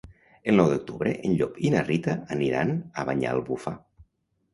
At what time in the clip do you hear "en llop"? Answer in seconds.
1.27-1.59